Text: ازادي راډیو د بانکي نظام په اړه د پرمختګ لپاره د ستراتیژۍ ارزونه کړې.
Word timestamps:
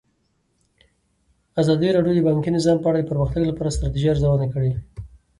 ازادي 1.61 1.89
راډیو 1.95 2.13
د 2.17 2.21
بانکي 2.27 2.49
نظام 2.57 2.77
په 2.81 2.87
اړه 2.89 2.99
د 3.01 3.09
پرمختګ 3.11 3.41
لپاره 3.47 3.69
د 3.69 3.75
ستراتیژۍ 3.75 4.07
ارزونه 4.11 4.47
کړې. 4.53 4.71